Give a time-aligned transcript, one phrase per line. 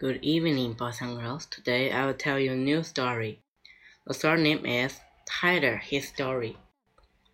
[0.00, 1.44] Good evening, boys and girls.
[1.44, 3.42] Today I will tell you a new story.
[4.06, 6.56] The story name is Tyler His Story.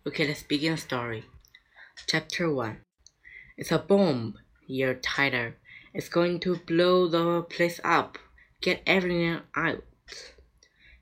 [0.05, 1.23] Okay, let's begin the story.
[2.07, 2.79] Chapter 1
[3.55, 5.55] It's a bomb, yelled Tyler.
[5.93, 8.17] It's going to blow the place up.
[8.59, 9.85] Get everyone out.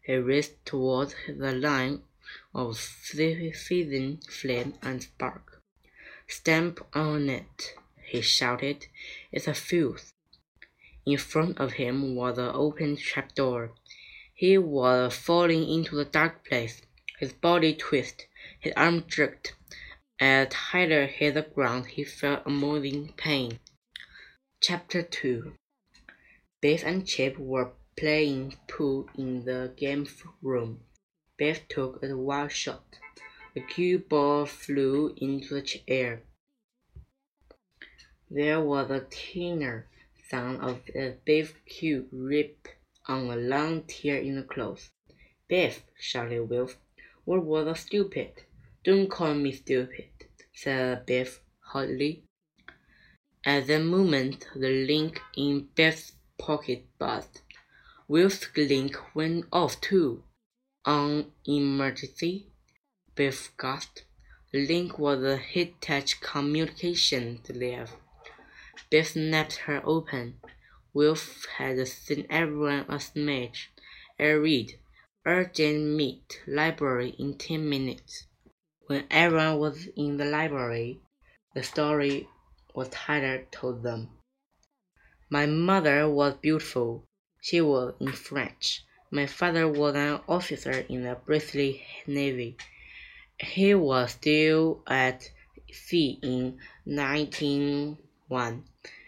[0.03, 2.03] He raced towards the line
[2.53, 5.63] of seething flame and spark.
[6.27, 7.73] Stamp on it,
[8.03, 8.85] he shouted.
[9.31, 10.13] It's a fuse.
[11.05, 13.75] In front of him was an open trapdoor.
[14.33, 16.81] He was falling into the dark place.
[17.19, 18.25] His body twisted,
[18.59, 19.55] his arm jerked.
[20.19, 23.59] As Tyler hit the ground, he felt a moving pain.
[24.61, 25.53] Chapter 2
[26.59, 30.07] Biff and Chip were playing pool in the game
[30.41, 30.85] room.
[31.37, 32.97] Biff took a wild shot.
[33.53, 36.23] The cue ball flew into the air.
[38.29, 39.87] There was a tinner
[40.29, 42.67] sound of a beef cube rip
[43.07, 44.89] on a long tear in the cloth.
[45.47, 46.77] Biff, shouted Wilf,
[47.23, 48.31] what was a stupid?
[48.83, 50.09] Don't call me stupid,
[50.53, 52.23] said Biff hotly.
[53.43, 57.41] At that moment, the link in Biff's pocket buzzed.
[58.07, 60.23] Wilf's link went off too.
[60.85, 62.47] On emergency,
[63.15, 64.05] Biff gasped.
[64.51, 67.91] The link was a Hitachi communication device.
[68.89, 70.39] Biff snapped her open.
[70.93, 73.71] Wilf had seen everyone a message.
[74.19, 74.79] I read,
[75.25, 78.27] urgent meet library in ten minutes.
[78.87, 80.99] When everyone was in the library,
[81.55, 82.29] the story
[82.75, 84.09] was Tyler told them.
[85.29, 87.05] My mother was beautiful.
[87.41, 88.83] She was in French.
[89.09, 92.57] My father was an officer in the British Navy.
[93.39, 95.31] He was still at
[95.71, 96.59] sea in
[98.27, 98.63] 1901.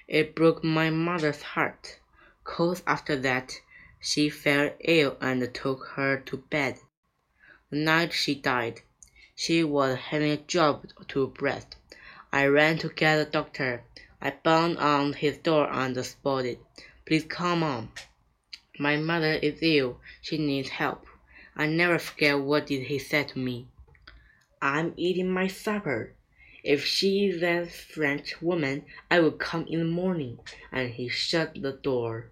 [0.08, 2.00] It broke my mother's heart.
[2.44, 3.60] Cause after that,
[4.00, 6.80] she fell ill and took her to bed.
[7.70, 8.82] The night she died,
[9.36, 11.76] she was having a job to breast.
[12.32, 13.83] I ran to get a doctor.
[14.22, 16.60] I banged on his door and spotted.
[17.06, 17.92] Please come on.
[18.80, 20.00] My mother is ill.
[20.22, 21.06] She needs help.
[21.56, 23.67] I never forget what did he say to me.
[24.61, 26.14] I'm eating my supper.
[26.67, 30.39] If she that French woman, I will come in the morning.
[30.70, 32.32] And he shut the door.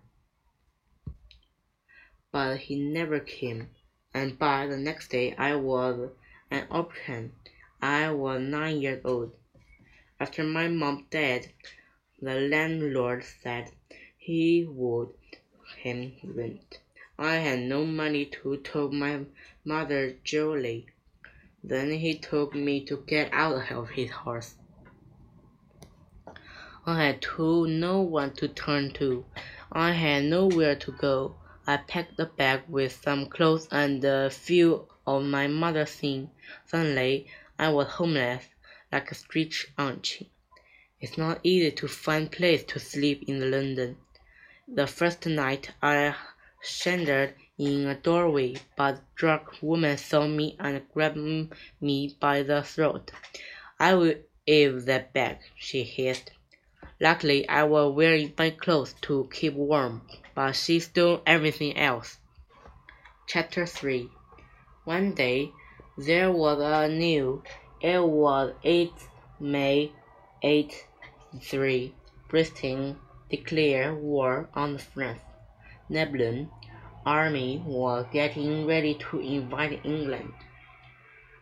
[2.33, 3.69] But he never came,
[4.13, 6.09] and by the next day I was
[6.51, 7.31] an orphan.
[7.81, 9.31] I was nine years old.
[10.19, 11.53] After my mom died,
[12.21, 13.71] the landlord said
[14.17, 15.13] he would
[15.77, 16.79] him rent.
[17.17, 19.27] I had no money to tell my
[19.63, 20.87] mother jewelry.
[21.67, 24.53] Then he told me to get out of his house.
[26.85, 29.25] I had to no one to turn to.
[29.71, 31.37] I had nowhere to go.
[31.65, 36.29] I packed a bag with some clothes and a few of my mother's things.
[36.67, 37.25] Suddenly,
[37.57, 38.45] I was homeless,
[38.91, 40.27] like a street urchin.
[41.01, 43.97] It's not easy to find place to sleep in London.
[44.67, 46.13] The first night I
[46.61, 51.17] sheltered in a doorway, but the drunk woman saw me and grabbed
[51.81, 53.11] me by the throat.
[53.79, 54.15] I will
[54.47, 56.31] have that back, she hissed.
[56.99, 60.01] Luckily, I was wearing my clothes to keep warm,
[60.33, 62.17] but she stole everything else.
[63.27, 64.09] Chapter 3
[64.83, 65.51] One day,
[65.97, 67.43] there was a new.
[67.81, 68.91] It was 8
[69.39, 69.91] May
[70.43, 71.91] 8-3.
[72.27, 72.99] Britain
[73.29, 75.21] declared war on France.
[75.89, 76.49] Napoleon
[77.05, 80.33] army was getting ready to invade England.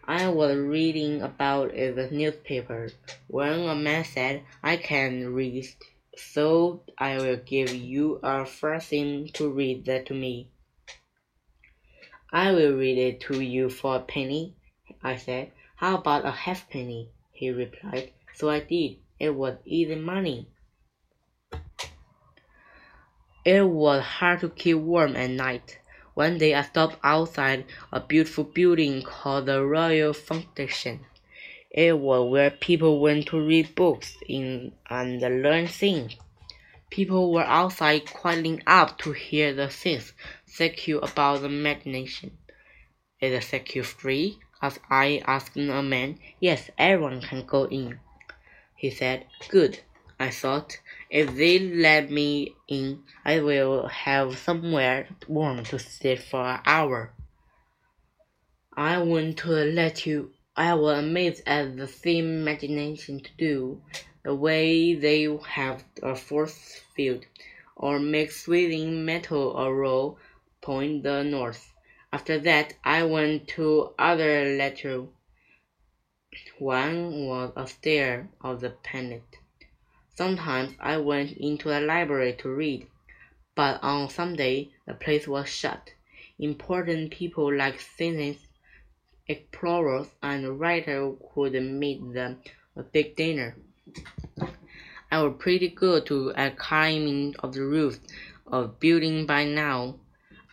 [0.06, 2.90] I was reading about it in the newspaper
[3.28, 5.66] when a man said, I can read,
[6.18, 10.50] so I will give you a first thing to read that to me.
[12.32, 14.56] I will read it to you for a penny,
[15.02, 15.52] I said.
[15.76, 17.10] How about a halfpenny?
[17.32, 18.12] He replied.
[18.34, 18.98] So I did.
[19.20, 20.48] It was easy money.
[23.46, 25.78] It was hard to keep warm at night.
[26.14, 31.06] One day I stopped outside a beautiful building called the Royal Foundation.
[31.70, 36.16] It was where people went to read books in, and learn things.
[36.90, 40.14] People were outside quietly up to hear the things
[40.46, 42.38] secure about the imagination.
[43.20, 44.40] Is the secure free?
[44.62, 46.18] As I asked a man.
[46.40, 48.00] Yes, everyone can go in.
[48.74, 49.80] He said, Good.
[50.18, 50.80] I thought,
[51.14, 57.14] if they let me in, I will have somewhere warm to sit for an hour.
[58.76, 60.32] I want to let you.
[60.56, 63.84] I was amazed at the same imagination to do,
[64.24, 67.26] the way they have a force field.
[67.76, 70.18] or make swinging metal arrow
[70.62, 71.74] point the north.
[72.12, 75.06] After that, I went to other letter.
[76.58, 79.43] One was a stair of the planet.
[80.16, 82.86] Sometimes I went into the library to read,
[83.56, 85.90] but on Sunday the place was shut.
[86.38, 88.48] Important people like scientists,
[89.28, 92.42] explorers, and writers could meet them
[92.76, 93.56] a big dinner.
[95.12, 98.00] I was pretty good to at climbing of the roof
[98.46, 99.96] of building by now,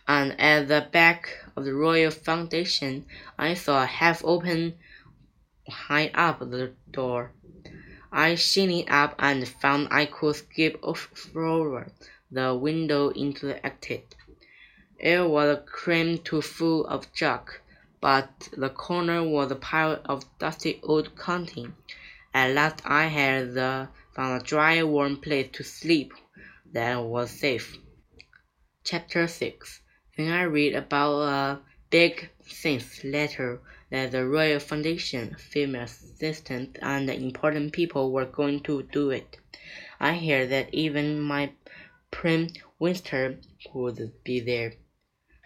[0.07, 3.05] and at the back of the Royal Foundation
[3.37, 4.73] I saw a half open
[5.69, 7.31] high up the door.
[8.13, 11.91] I shined up and found I could skip forward
[12.29, 14.15] the window into the exit.
[14.99, 17.61] It was crammed to full of junk,
[18.01, 21.73] but the corner was a pile of dusty old counting.
[22.33, 26.13] At last I had the, found a dry, warm place to sleep
[26.73, 27.77] that was safe.
[28.83, 29.81] Chapter 6
[30.17, 31.59] Then I read about a
[31.91, 33.59] big things letter
[33.89, 39.37] that the Royal Foundation, female assistants, and important people were going to do it.
[39.99, 41.51] I hear that even my
[42.09, 42.47] Prime
[42.79, 43.37] Minister
[43.73, 44.73] would be there.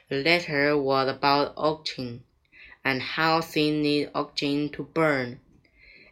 [0.09, 2.23] The letter was about oxygen,
[2.83, 5.39] and how things need oxygen to burn.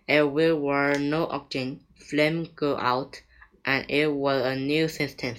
[0.08, 3.22] If there were no oxygen, flame go out,
[3.64, 5.36] and it was a new system.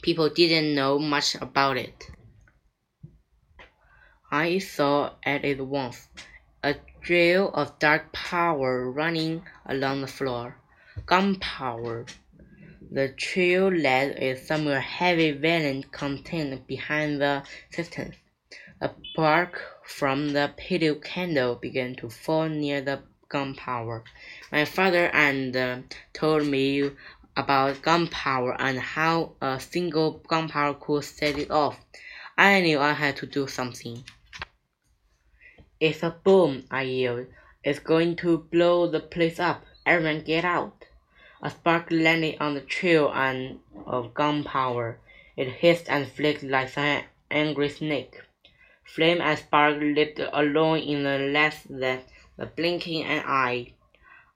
[0.00, 2.06] People didn't know much about it.
[4.36, 6.08] I saw at it once
[6.60, 10.56] a trail of dark power running along the floor.
[11.06, 12.06] Gunpowder.
[12.90, 18.16] The trail led a somewhere heavy violent contained behind the cistern.
[18.80, 24.02] A spark from the pillow candle began to fall near the gunpowder.
[24.50, 25.78] My father and uh,
[26.12, 26.90] told me
[27.36, 31.78] about gunpowder and how a single gunpowder could set it off.
[32.36, 34.02] I knew I had to do something.
[35.86, 37.26] It's a bomb, I yelled.
[37.62, 39.66] It's going to blow the place up.
[39.84, 40.86] Everyone get out.
[41.42, 44.98] A spark landed on the trail and of gunpowder.
[45.36, 48.22] It hissed and flicked like an angry snake.
[48.82, 52.00] Flame and spark lived alone in the less than
[52.38, 53.74] the blinking an eye.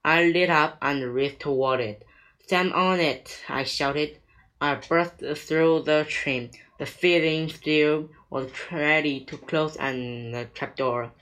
[0.04, 2.06] I lit up and raced toward it.
[2.40, 4.18] Stand on it, I shouted.
[4.60, 6.50] I burst through the train.
[6.78, 11.12] The feeling steel was ready to close and the trapdoor.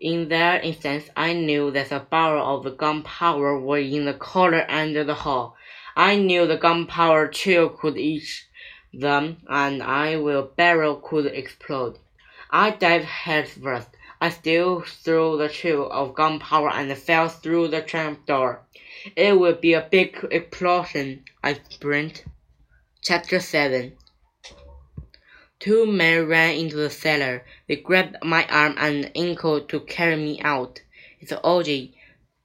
[0.00, 4.64] In that instant I knew that the barrel of the gunpowder was in the corner
[4.66, 5.58] under the hall.
[5.94, 8.46] I knew the gunpowder chill could eat
[8.94, 11.98] them, and I will barrel could explode.
[12.48, 13.88] I dived headfirst.
[14.22, 18.62] I still through the chill of gunpowder and fell through the trapdoor.
[19.14, 22.24] It will be a big explosion, I sprint.
[23.02, 23.98] Chapter 7
[25.60, 27.44] Two men ran into the cellar.
[27.68, 30.80] They grabbed my arm and ankle to carry me out.
[31.20, 31.94] It's orgy.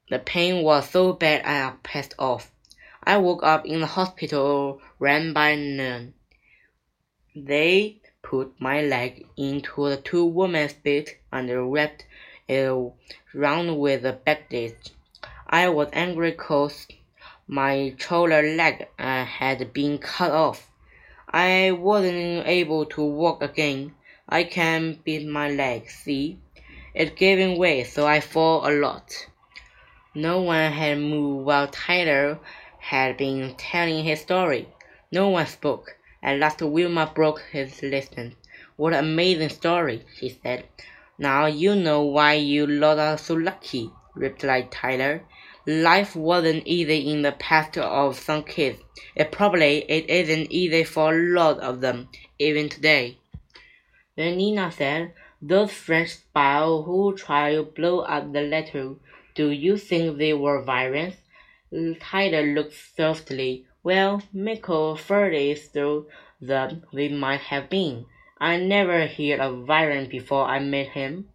[0.09, 2.51] The pain was so bad I passed off.
[3.06, 6.13] I woke up in the hospital ran by noon.
[7.33, 12.06] They put my leg into the two women's bed and wrapped
[12.50, 12.94] it
[13.33, 14.91] round with a bandage.
[15.47, 16.85] I was angry cause
[17.47, 20.69] my shoulder leg uh, had been cut off.
[21.37, 23.94] I wasn't able to walk again.
[24.30, 26.39] I can't beat my leg, see?
[26.94, 29.27] It's giving way, so I fall a lot.
[30.13, 32.39] No one had moved while Tyler
[32.80, 34.69] had been telling his story.
[35.11, 35.97] No one spoke.
[36.23, 38.37] At last Wilma broke his listen.
[38.77, 40.63] What an amazing story, she said.
[41.18, 45.23] Now you know why you lot are so lucky, replied Tyler.
[45.68, 48.80] Life wasn't easy in the past of some kids.
[49.16, 53.18] It probably it isn't easy for a lot of them, even today.
[54.16, 58.95] Then Nina said, Those French spies who tried to blow up the letter,
[59.34, 61.16] do you think they were violent?
[62.00, 63.66] Tyler looked softly.
[63.84, 66.07] Well, Michael Faraday thought
[66.42, 68.06] that they might have been.
[68.40, 71.30] I never heard of violence before I met him.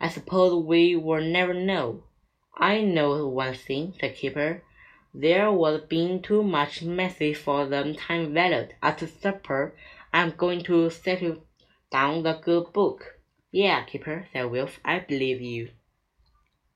[0.00, 2.02] I suppose we will never know.
[2.56, 4.62] I know one thing, said Kipper.
[5.14, 8.74] There was being too much messy for the time valued.
[8.82, 9.74] After supper,
[10.12, 11.44] I'm going to settle
[11.90, 13.18] down the good book.
[13.50, 14.78] Yeah, Kipper, said Wilf.
[14.84, 15.70] I believe you.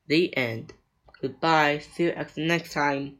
[0.06, 0.72] The end.
[1.20, 1.78] Goodbye.
[1.78, 3.18] See you next time.